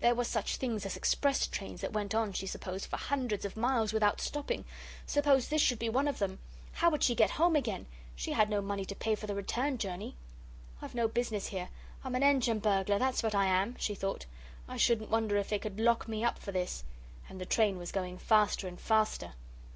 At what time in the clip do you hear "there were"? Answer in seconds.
0.00-0.24